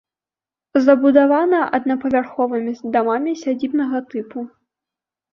Забудавана 0.85 1.59
аднапавярховымі 1.77 2.73
дамамі 2.95 3.35
сядзібнага 3.43 4.01
тыпу. 4.15 4.39